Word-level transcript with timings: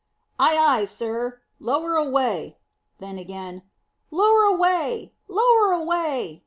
"Ay, 0.39 0.57
ay, 0.59 0.85
sir; 0.85 1.39
lower 1.59 1.93
away." 1.95 2.57
Then 2.97 3.19
again, 3.19 3.61
"Lower 4.09 4.45
away! 4.45 5.13
Lower 5.29 5.73
away!" 5.73 6.39